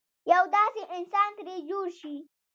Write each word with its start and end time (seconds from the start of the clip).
یو 0.31 0.43
داسې 0.55 0.81
انسان 0.95 1.29
ترې 1.37 1.55
جوړ 1.69 1.85
شي. 1.99 2.15